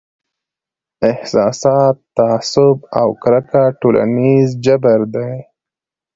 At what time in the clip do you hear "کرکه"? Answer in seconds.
3.23-3.63